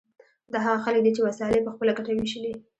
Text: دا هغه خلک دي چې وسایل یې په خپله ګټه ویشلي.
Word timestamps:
دا 0.51 0.57
هغه 0.65 0.79
خلک 0.85 1.01
دي 1.03 1.11
چې 1.15 1.25
وسایل 1.27 1.55
یې 1.57 1.65
په 1.65 1.71
خپله 1.75 1.91
ګټه 1.97 2.11
ویشلي. 2.13 2.53